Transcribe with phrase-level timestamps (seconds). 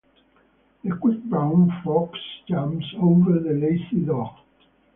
[0.83, 2.17] The quick brown fox
[2.49, 4.33] jumps over the lazy dog.